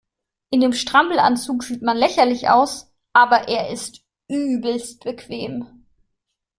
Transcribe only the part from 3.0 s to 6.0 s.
aber er ist übelst bequem.